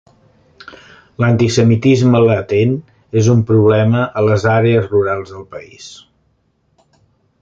[1.23, 2.73] L"antisemitisme latent
[3.23, 5.87] és un problema a les àrees rurals del país.